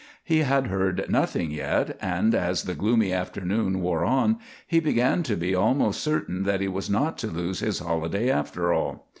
[0.23, 5.35] He had heard nothing yet, and as the gloomy afternoon wore on he began to
[5.35, 9.05] be almost certain that he was not to lose his holiday, after all.